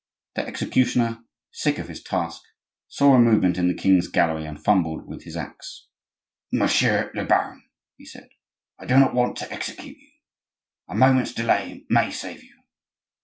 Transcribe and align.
The 0.33 0.43
executioner, 0.47 1.19
sick 1.51 1.77
of 1.77 1.87
his 1.87 2.01
task, 2.01 2.41
saw 2.87 3.13
a 3.13 3.19
movement 3.19 3.59
in 3.59 3.67
the 3.67 3.75
king's 3.75 4.07
gallery, 4.07 4.45
and 4.47 4.59
fumbled 4.59 5.05
with 5.07 5.25
his 5.25 5.37
axe. 5.37 5.89
"Monsieur 6.51 7.11
le 7.13 7.23
baron," 7.23 7.61
he 7.97 8.05
said, 8.07 8.29
"I 8.79 8.87
do 8.87 8.97
not 8.97 9.13
want 9.13 9.35
to 9.37 9.53
execute 9.53 9.97
you; 9.97 10.09
a 10.89 10.95
moment's 10.95 11.33
delay 11.35 11.85
may 11.91 12.09
save 12.09 12.41
you." 12.43 12.63